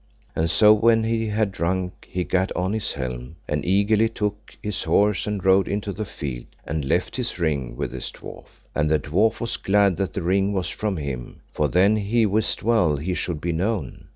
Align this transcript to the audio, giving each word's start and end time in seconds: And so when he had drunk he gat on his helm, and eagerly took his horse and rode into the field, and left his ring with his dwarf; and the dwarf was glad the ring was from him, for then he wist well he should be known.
And 0.35 0.49
so 0.49 0.73
when 0.73 1.03
he 1.03 1.27
had 1.27 1.51
drunk 1.51 2.07
he 2.09 2.23
gat 2.23 2.51
on 2.55 2.73
his 2.73 2.93
helm, 2.93 3.35
and 3.47 3.63
eagerly 3.63 4.09
took 4.09 4.57
his 4.59 4.81
horse 4.81 5.27
and 5.27 5.45
rode 5.45 5.67
into 5.67 5.93
the 5.93 6.05
field, 6.05 6.47
and 6.65 6.83
left 6.83 7.17
his 7.17 7.37
ring 7.37 7.75
with 7.77 7.91
his 7.91 8.09
dwarf; 8.09 8.47
and 8.73 8.89
the 8.89 8.97
dwarf 8.97 9.39
was 9.39 9.57
glad 9.57 9.97
the 9.97 10.21
ring 10.23 10.53
was 10.53 10.69
from 10.69 10.97
him, 10.97 11.41
for 11.53 11.67
then 11.67 11.97
he 11.97 12.25
wist 12.25 12.63
well 12.63 12.97
he 12.97 13.13
should 13.13 13.39
be 13.39 13.51
known. 13.51 14.07